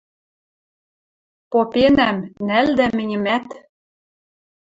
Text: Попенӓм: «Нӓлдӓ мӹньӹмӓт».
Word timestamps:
Попенӓм: 1.51 2.17
«Нӓлдӓ 2.47 2.85
мӹньӹмӓт». 2.97 3.47